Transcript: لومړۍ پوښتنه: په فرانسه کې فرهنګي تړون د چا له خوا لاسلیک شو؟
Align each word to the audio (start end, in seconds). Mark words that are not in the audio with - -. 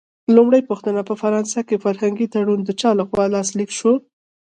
لومړۍ 0.35 0.61
پوښتنه: 0.69 1.01
په 1.09 1.13
فرانسه 1.21 1.59
کې 1.67 1.81
فرهنګي 1.83 2.27
تړون 2.33 2.59
د 2.63 2.69
چا 2.81 2.89
له 2.99 3.03
خوا 3.09 3.25
لاسلیک 3.35 3.69
شو؟ 3.79 3.93